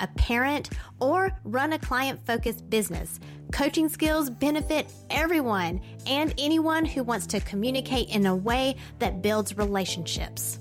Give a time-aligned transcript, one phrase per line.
[0.00, 3.20] a parent, or run a client focused business,
[3.52, 9.56] coaching skills benefit everyone and anyone who wants to communicate in a way that builds
[9.56, 10.58] relationships.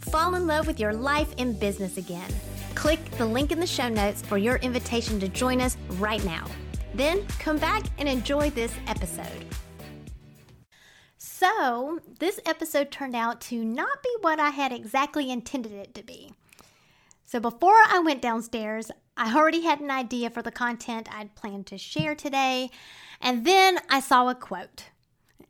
[0.00, 2.30] Fall in love with your life and business again.
[2.74, 6.46] Click the link in the show notes for your invitation to join us right now.
[6.94, 9.44] Then come back and enjoy this episode.
[11.18, 16.02] So, this episode turned out to not be what I had exactly intended it to
[16.02, 16.32] be.
[17.30, 21.68] So, before I went downstairs, I already had an idea for the content I'd planned
[21.68, 22.70] to share today,
[23.20, 24.86] and then I saw a quote.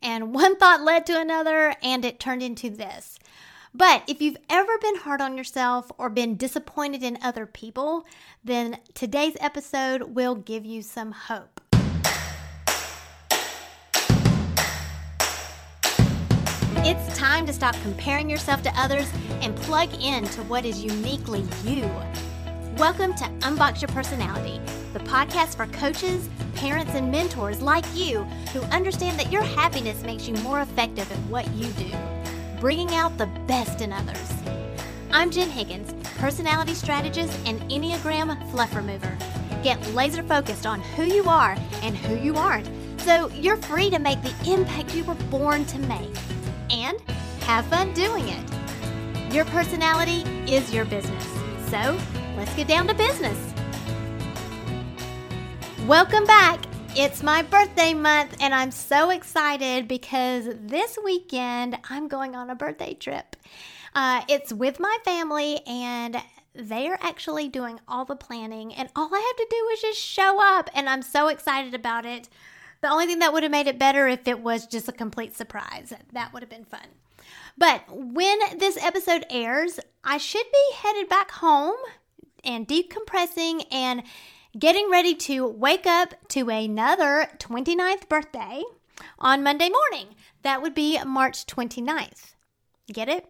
[0.03, 3.19] And one thought led to another, and it turned into this.
[3.73, 8.05] But if you've ever been hard on yourself or been disappointed in other people,
[8.45, 11.60] then today's episode will give you some hope.
[16.91, 19.09] It's time to stop comparing yourself to others
[19.43, 21.89] and plug in to what is uniquely you.
[22.79, 24.61] Welcome to Unbox Your Personality,
[24.93, 30.27] the podcast for coaches, parents, and mentors like you who understand that your happiness makes
[30.27, 31.93] you more effective at what you do,
[32.59, 34.33] bringing out the best in others.
[35.13, 39.17] I'm Jen Higgins, personality strategist and Enneagram fluff remover.
[39.63, 42.69] Get laser focused on who you are and who you aren't
[43.03, 46.17] so you're free to make the impact you were born to make
[46.71, 47.01] and
[47.43, 49.33] have fun doing it.
[49.33, 50.23] Your personality
[50.53, 51.25] is your business.
[51.69, 51.99] So
[52.37, 53.39] let's get down to business.
[55.87, 56.61] Welcome back.
[56.97, 62.57] It's my birthday month, and I'm so excited because this weekend I'm going on a
[62.57, 63.37] birthday trip.
[63.95, 66.21] Uh, it's with my family, and
[66.55, 70.01] they are actually doing all the planning, and all I have to do is just
[70.01, 72.29] show up, and I'm so excited about it.
[72.81, 75.37] The only thing that would have made it better if it was just a complete
[75.37, 75.93] surprise.
[76.13, 76.87] That would have been fun.
[77.59, 81.77] But when this episode airs, I should be headed back home
[82.43, 84.03] and decompressing and
[84.59, 88.63] getting ready to wake up to another 29th birthday
[89.19, 90.15] on Monday morning.
[90.43, 92.35] That would be March 29th.
[92.93, 93.27] Get it?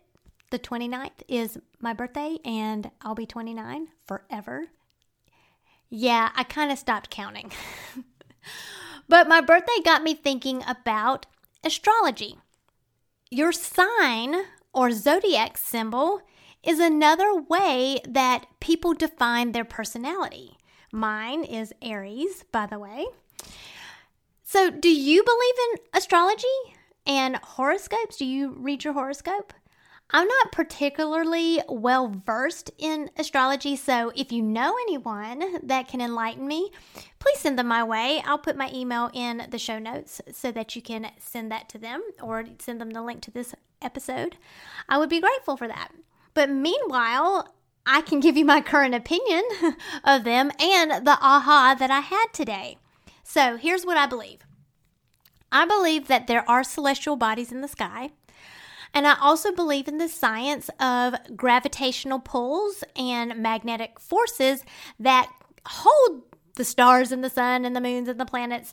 [0.50, 4.66] The 29th is my birthday and I'll be 29 forever.
[5.88, 7.52] Yeah, I kind of stopped counting.
[9.10, 11.26] But my birthday got me thinking about
[11.64, 12.38] astrology.
[13.28, 14.36] Your sign
[14.72, 16.20] or zodiac symbol
[16.62, 20.58] is another way that people define their personality.
[20.92, 23.04] Mine is Aries, by the way.
[24.44, 26.46] So, do you believe in astrology
[27.04, 28.16] and horoscopes?
[28.16, 29.52] Do you read your horoscope?
[30.12, 36.48] I'm not particularly well versed in astrology, so if you know anyone that can enlighten
[36.48, 36.72] me,
[37.20, 38.20] please send them my way.
[38.26, 41.78] I'll put my email in the show notes so that you can send that to
[41.78, 44.36] them or send them the link to this episode.
[44.88, 45.92] I would be grateful for that.
[46.34, 47.54] But meanwhile,
[47.86, 49.42] I can give you my current opinion
[50.04, 52.78] of them and the aha that I had today.
[53.22, 54.40] So here's what I believe
[55.52, 58.10] I believe that there are celestial bodies in the sky.
[58.92, 64.64] And I also believe in the science of gravitational pulls and magnetic forces
[64.98, 65.30] that
[65.66, 66.22] hold
[66.56, 68.72] the stars and the sun and the moons and the planets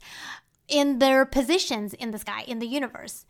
[0.68, 3.26] in their positions in the sky, in the universe.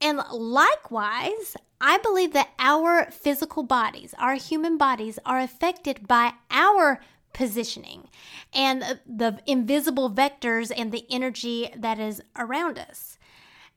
[0.00, 7.00] And likewise, I believe that our physical bodies, our human bodies, are affected by our
[7.32, 8.08] positioning
[8.52, 13.17] and the, invisible vectors and the energy that is around us.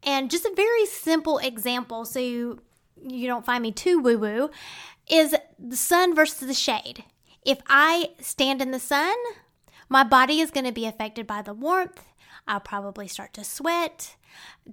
[0.03, 2.61] And just a very simple example, so you,
[3.01, 4.49] you don't find me too woo woo,
[5.09, 7.03] is the sun versus the shade.
[7.45, 9.15] If I stand in the sun,
[9.89, 12.03] my body is going to be affected by the warmth.
[12.47, 14.15] I'll probably start to sweat.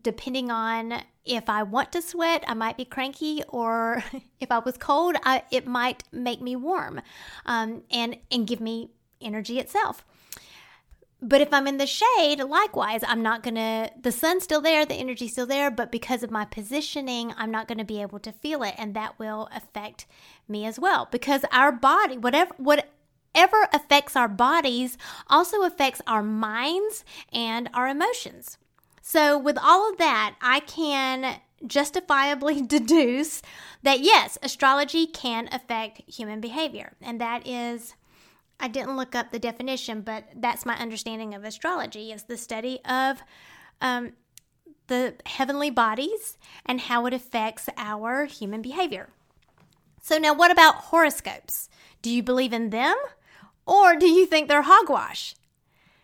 [0.02, 4.02] Depending on if I want to sweat, I might be cranky, or
[4.40, 7.00] if I was cold, I, it might make me warm
[7.46, 8.90] um, and, and give me
[9.20, 10.04] energy itself.
[11.20, 14.94] But if I'm in the shade, likewise, I'm not gonna, the sun's still there, the
[14.94, 18.62] energy's still there, but because of my positioning, I'm not gonna be able to feel
[18.62, 18.75] it.
[18.79, 20.06] And that will affect
[20.47, 21.09] me as well.
[21.11, 28.56] Because our body, whatever, whatever affects our bodies, also affects our minds and our emotions.
[29.03, 33.43] So, with all of that, I can justifiably deduce
[33.82, 36.93] that yes, astrology can affect human behavior.
[37.00, 37.94] And that is
[38.60, 42.81] I didn't look up the definition, but that's my understanding of astrology is the study
[42.84, 43.22] of
[43.81, 44.12] um,
[44.88, 49.10] the heavenly bodies and how it affects our human behavior.
[50.02, 51.69] So now what about horoscopes?
[52.02, 52.96] Do you believe in them
[53.66, 55.34] or do you think they're hogwash?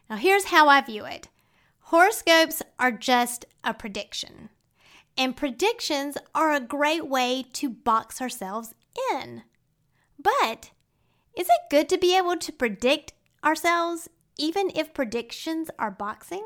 [0.08, 1.28] Now here's how I view it.
[1.88, 4.50] Horoscopes are just a prediction.
[5.16, 8.74] And predictions are a great way to box ourselves
[9.12, 9.42] in.
[10.18, 10.70] But
[11.36, 13.12] is it good to be able to predict
[13.44, 14.08] ourselves
[14.38, 16.44] even if predictions are boxing?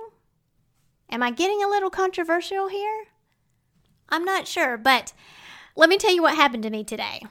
[1.11, 3.07] Am I getting a little controversial here?
[4.09, 5.13] I'm not sure, but
[5.77, 7.23] let me tell you what happened to me today.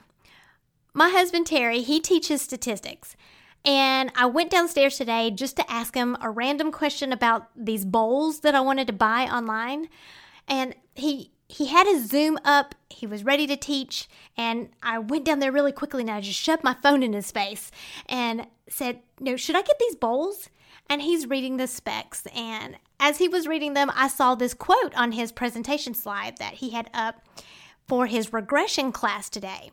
[0.94, 3.15] My husband Terry, he teaches statistics.
[3.65, 8.39] And I went downstairs today just to ask him a random question about these bowls
[8.39, 9.89] that I wanted to buy online.
[10.48, 15.25] And he he had his Zoom up, he was ready to teach, and I went
[15.25, 17.71] down there really quickly and I just shoved my phone in his face
[18.07, 20.49] and said, No, should I get these bowls?
[20.89, 22.25] And he's reading the specs.
[22.35, 26.55] And as he was reading them, I saw this quote on his presentation slide that
[26.55, 27.21] he had up
[27.88, 29.71] for his regression class today.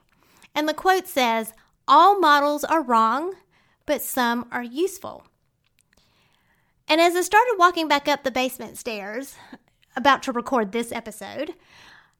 [0.54, 1.52] And the quote says,
[1.88, 3.34] All models are wrong,
[3.86, 5.24] but some are useful.
[6.86, 9.36] And as I started walking back up the basement stairs,
[9.96, 11.55] about to record this episode,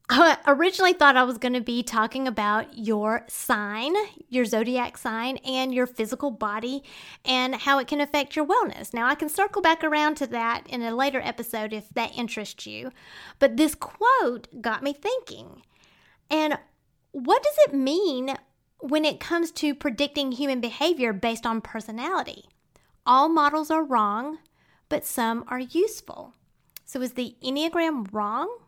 [0.07, 3.95] I originally thought I was going to be talking about your sign,
[4.29, 6.83] your zodiac sign, and your physical body
[7.23, 8.93] and how it can affect your wellness.
[8.93, 12.67] Now, I can circle back around to that in a later episode if that interests
[12.67, 12.91] you.
[13.39, 15.63] But this quote got me thinking.
[16.29, 16.59] And
[17.11, 18.35] what does it mean
[18.79, 22.45] when it comes to predicting human behavior based on personality?
[23.07, 24.37] All models are wrong,
[24.87, 26.35] but some are useful.
[26.85, 28.59] So, is the Enneagram wrong?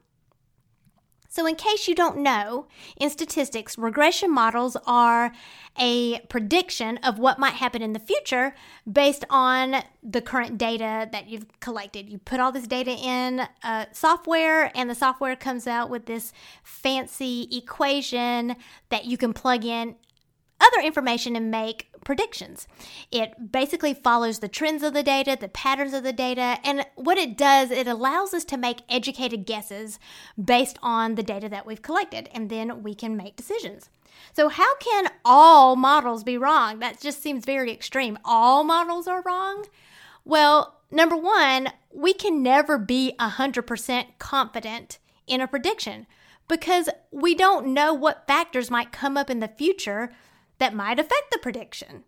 [1.29, 2.67] So, in case you don't know,
[2.99, 5.31] in statistics, regression models are
[5.79, 8.55] a prediction of what might happen in the future
[8.91, 12.09] based on the current data that you've collected.
[12.09, 16.33] You put all this data in uh, software, and the software comes out with this
[16.63, 18.55] fancy equation
[18.89, 19.95] that you can plug in
[20.59, 22.69] other information and make predictions.
[23.11, 27.17] It basically follows the trends of the data, the patterns of the data, and what
[27.17, 29.99] it does, it allows us to make educated guesses
[30.41, 33.89] based on the data that we've collected, and then we can make decisions.
[34.31, 36.79] So, how can all models be wrong?
[36.79, 38.17] That just seems very extreme.
[38.23, 39.65] All models are wrong?
[40.23, 46.07] Well, number one, we can never be 100% confident in a prediction
[46.47, 50.09] because we don't know what factors might come up in the future
[50.59, 52.03] that might affect the prediction.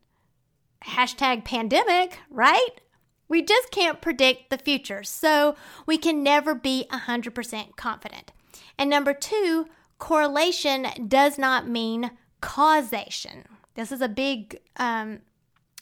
[0.86, 2.82] Hashtag pandemic, right?
[3.28, 8.32] We just can't predict the future, so we can never be 100% confident.
[8.78, 9.68] And number two,
[10.00, 13.46] correlation does not mean causation.
[13.76, 15.20] This is a big um,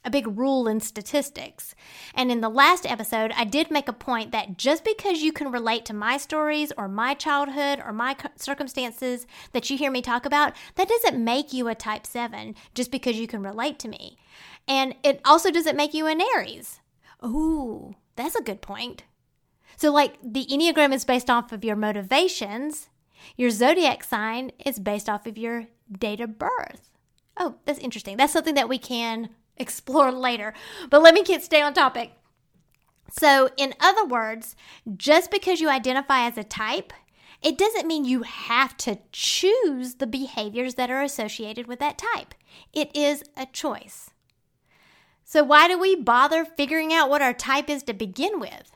[0.08, 1.76] a big rule in statistics.
[2.16, 5.52] And in the last episode, I did make a point that just because you can
[5.52, 10.26] relate to my stories or my childhood or my circumstances that you hear me talk
[10.26, 14.18] about, that doesn't make you a type 7 just because you can relate to me.
[14.66, 16.80] And it also doesn't make you an Aries.
[17.24, 19.04] Ooh, that's a good point.
[19.76, 22.88] So, like, the Enneagram is based off of your motivations,
[23.36, 26.92] your zodiac sign is based off of your date of birth.
[27.36, 28.16] Oh, that's interesting.
[28.16, 30.54] That's something that we can explore later.
[30.90, 32.12] But let me get stay on topic.
[33.10, 34.56] So, in other words,
[34.96, 36.92] just because you identify as a type,
[37.42, 42.34] it doesn't mean you have to choose the behaviors that are associated with that type.
[42.74, 44.10] It is a choice.
[45.24, 48.72] So, why do we bother figuring out what our type is to begin with?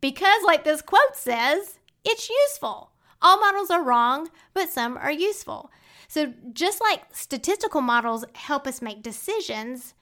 [0.00, 2.92] Because, like this quote says, it's useful.
[3.20, 5.70] All models are wrong, but some are useful.
[6.06, 9.94] So, just like statistical models help us make decisions,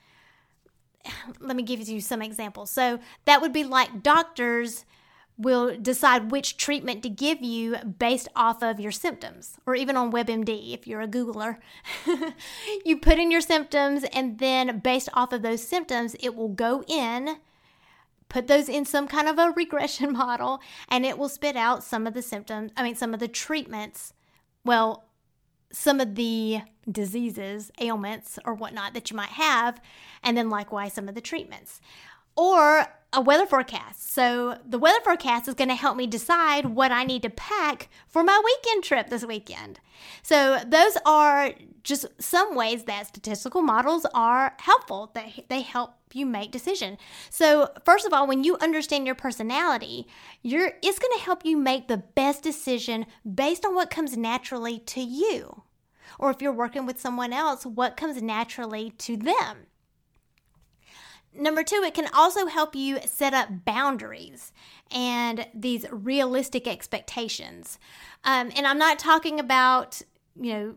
[1.40, 2.70] let me give you some examples.
[2.70, 4.84] So that would be like doctors
[5.38, 10.10] will decide which treatment to give you based off of your symptoms, or even on
[10.10, 11.58] WebMD if you're a Googler.
[12.84, 16.82] you put in your symptoms, and then based off of those symptoms, it will go
[16.88, 17.36] in,
[18.28, 22.06] put those in some kind of a regression model, and it will spit out some
[22.06, 24.14] of the symptoms, I mean, some of the treatments.
[24.64, 25.05] Well,
[25.72, 29.80] some of the diseases, ailments, or whatnot that you might have,
[30.22, 31.80] and then likewise some of the treatments.
[32.36, 34.12] Or a weather forecast.
[34.12, 37.88] So, the weather forecast is going to help me decide what I need to pack
[38.06, 39.80] for my weekend trip this weekend.
[40.22, 41.52] So, those are
[41.82, 45.12] just some ways that statistical models are helpful.
[45.14, 46.98] They, they help you make decision.
[47.30, 50.06] So, first of all, when you understand your personality,
[50.42, 54.78] you're it's going to help you make the best decision based on what comes naturally
[54.80, 55.62] to you.
[56.18, 59.66] Or if you're working with someone else, what comes naturally to them.
[61.38, 64.52] Number two, it can also help you set up boundaries
[64.90, 67.78] and these realistic expectations.
[68.24, 70.02] Um, and I'm not talking about,
[70.40, 70.74] you know,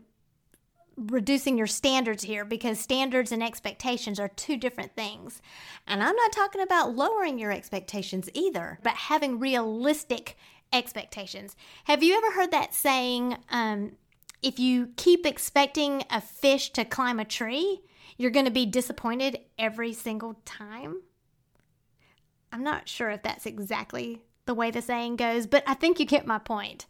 [0.96, 5.40] reducing your standards here because standards and expectations are two different things.
[5.86, 10.36] And I'm not talking about lowering your expectations either, but having realistic
[10.72, 11.56] expectations.
[11.84, 13.92] Have you ever heard that saying, um,
[14.42, 17.80] if you keep expecting a fish to climb a tree,
[18.16, 21.02] you're going to be disappointed every single time.
[22.52, 26.06] I'm not sure if that's exactly the way the saying goes, but I think you
[26.06, 26.86] get my point.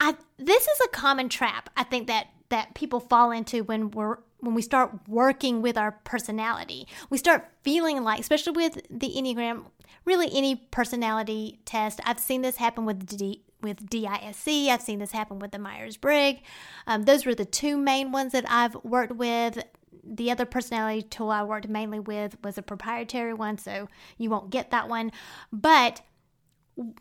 [0.00, 4.18] I, this is a common trap I think that that people fall into when we're
[4.40, 6.88] when we start working with our personality.
[7.10, 9.66] We start feeling like, especially with the Enneagram,
[10.04, 12.00] really any personality test.
[12.04, 14.48] I've seen this happen with D, with DISC.
[14.48, 16.40] I've seen this happen with the Myers Briggs.
[16.86, 19.62] Um, those were the two main ones that I've worked with
[20.02, 23.88] the other personality tool I worked mainly with was a proprietary one, so
[24.18, 25.12] you won't get that one.
[25.52, 26.02] But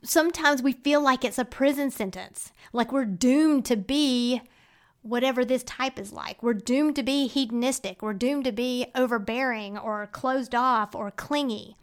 [0.04, 4.42] sometimes we feel like it's a prison sentence, like we're doomed to be
[5.02, 6.44] whatever this type is like.
[6.44, 11.78] We're doomed to be hedonistic, we're doomed to be overbearing or closed off or clingy.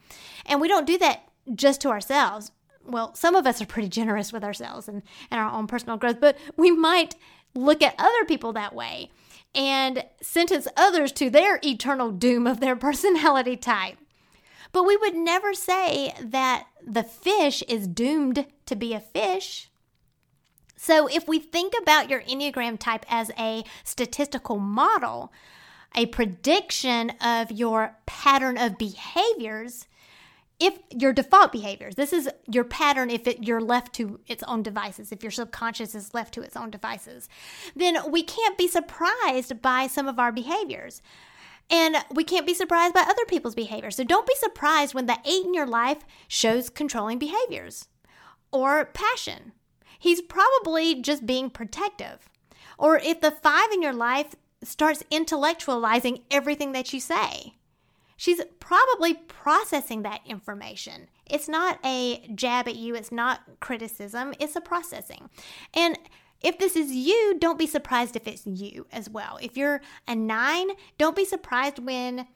[0.45, 1.23] And we don't do that
[1.55, 2.53] just to ourselves.
[2.87, 6.21] Well, some of us are pretty generous with ourselves and, and our own personal growth,
[6.21, 7.17] but we might
[7.55, 9.11] look at other people that way
[9.55, 13.97] and sentence others to their eternal doom of their personality type.
[14.73, 19.71] But we would never say that the fish is doomed to be a fish.
[20.77, 25.33] So, if we think about your Enneagram type as a statistical model,
[25.95, 29.87] a prediction of your pattern of behaviors,
[30.59, 34.63] if your default behaviors, this is your pattern if it, you're left to its own
[34.63, 37.29] devices, if your subconscious is left to its own devices,
[37.75, 41.03] then we can't be surprised by some of our behaviors.
[41.69, 43.97] And we can't be surprised by other people's behaviors.
[43.97, 45.99] So don't be surprised when the eight in your life
[46.29, 47.89] shows controlling behaviors
[48.53, 49.53] or passion.
[49.99, 52.29] He's probably just being protective.
[52.79, 57.55] Or if the five in your life starts intellectualizing everything that you say.
[58.17, 61.09] She's probably processing that information.
[61.27, 65.29] It's not a jab at you, it's not criticism, it's a processing.
[65.75, 65.99] And
[66.43, 69.39] if this is you, don't be surprised if it's you as well.
[69.41, 70.69] If you're a nine,
[70.99, 72.27] don't be surprised when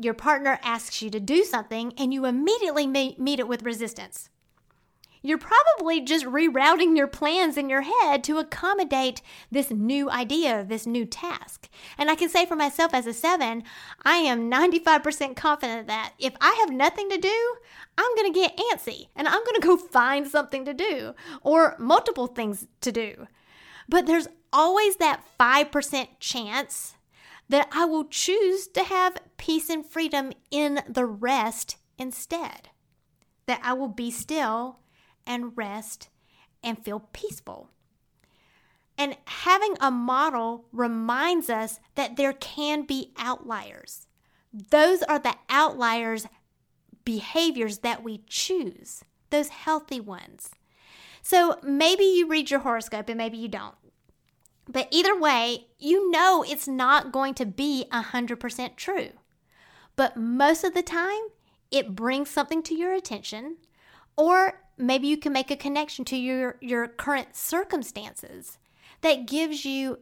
[0.00, 4.30] your partner asks you to do something and you immediately meet it with resistance.
[5.22, 9.20] You're probably just rerouting your plans in your head to accommodate
[9.50, 11.68] this new idea, this new task.
[11.96, 13.64] And I can say for myself as a seven,
[14.04, 17.56] I am 95% confident that if I have nothing to do,
[17.96, 21.74] I'm going to get antsy and I'm going to go find something to do or
[21.78, 23.26] multiple things to do.
[23.88, 26.94] But there's always that 5% chance
[27.48, 32.68] that I will choose to have peace and freedom in the rest instead.
[33.46, 34.78] That I will be still
[35.28, 36.08] and rest
[36.64, 37.70] and feel peaceful.
[38.96, 44.08] And having a model reminds us that there can be outliers.
[44.52, 46.26] Those are the outliers
[47.04, 50.50] behaviors that we choose, those healthy ones.
[51.22, 53.76] So maybe you read your horoscope and maybe you don't.
[54.68, 59.10] But either way, you know it's not going to be 100% true.
[59.96, 61.20] But most of the time,
[61.70, 63.56] it brings something to your attention
[64.16, 68.58] or maybe you can make a connection to your, your current circumstances
[69.00, 69.98] that gives you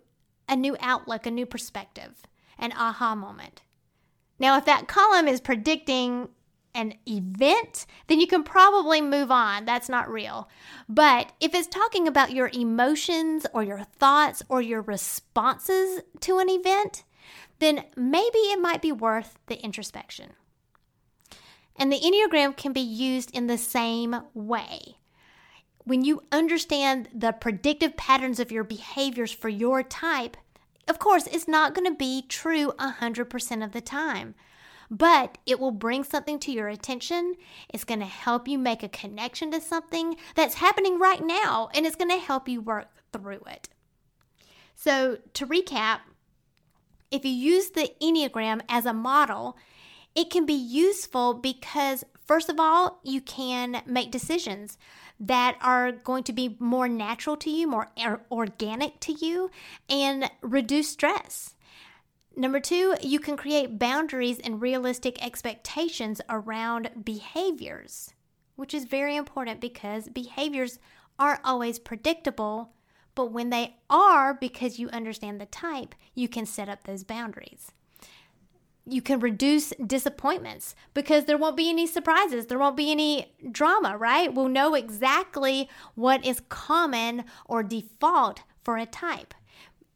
[0.48, 2.22] a new outlook, a new perspective,
[2.58, 3.62] an aha moment.
[4.38, 6.28] Now, if that column is predicting
[6.74, 9.64] an event, then you can probably move on.
[9.64, 10.48] That's not real.
[10.88, 16.50] But if it's talking about your emotions or your thoughts or your responses to an
[16.50, 17.04] event,
[17.58, 20.34] then maybe it might be worth the introspection.
[21.78, 24.96] And the Enneagram can be used in the same way.
[25.84, 30.36] When you understand the predictive patterns of your behaviors for your type,
[30.88, 34.34] of course, it's not going to be true 100% of the time,
[34.90, 37.34] but it will bring something to your attention.
[37.68, 41.86] It's going to help you make a connection to something that's happening right now, and
[41.86, 43.68] it's going to help you work through it.
[44.74, 46.00] So, to recap,
[47.10, 49.56] if you use the Enneagram as a model,
[50.16, 54.78] it can be useful because, first of all, you can make decisions
[55.20, 57.90] that are going to be more natural to you, more
[58.30, 59.50] organic to you,
[59.88, 61.54] and reduce stress.
[62.34, 68.12] Number two, you can create boundaries and realistic expectations around behaviors,
[68.56, 70.78] which is very important because behaviors
[71.18, 72.72] aren't always predictable.
[73.14, 77.72] But when they are, because you understand the type, you can set up those boundaries
[78.86, 82.46] you can reduce disappointments because there won't be any surprises.
[82.46, 84.32] There won't be any drama, right?
[84.32, 89.34] We'll know exactly what is common or default for a type.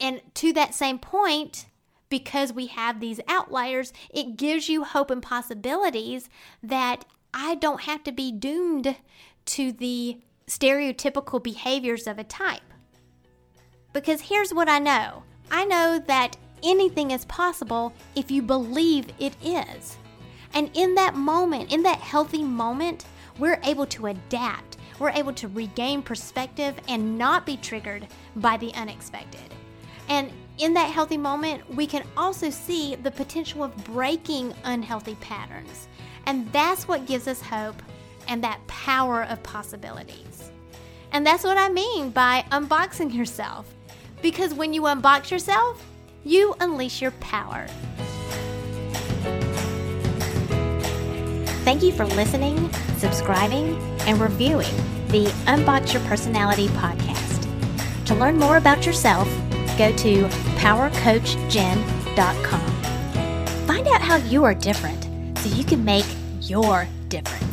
[0.01, 1.67] And to that same point,
[2.09, 6.29] because we have these outliers, it gives you hope and possibilities
[6.63, 8.97] that I don't have to be doomed
[9.47, 12.63] to the stereotypical behaviors of a type.
[13.93, 19.35] Because here's what I know I know that anything is possible if you believe it
[19.43, 19.97] is.
[20.53, 23.05] And in that moment, in that healthy moment,
[23.39, 24.77] we're able to adapt.
[24.99, 29.55] We're able to regain perspective and not be triggered by the unexpected.
[30.09, 35.89] And in that healthy moment, we can also see the potential of breaking unhealthy patterns.
[36.27, 37.81] And that's what gives us hope
[38.29, 40.51] and that power of possibilities.
[41.13, 43.73] And that's what I mean by unboxing yourself.
[44.23, 45.85] Because when you unbox yourself,
[46.25, 47.67] you unleash your power.
[51.65, 54.75] Thank you for listening, subscribing, and reviewing
[55.09, 57.47] the Unbox Your Personality podcast.
[58.07, 59.29] To learn more about yourself,
[59.79, 60.25] go to
[60.57, 62.61] powercoachjen.com.
[63.67, 65.05] Find out how you are different
[65.39, 66.07] so you can make
[66.41, 67.50] your difference.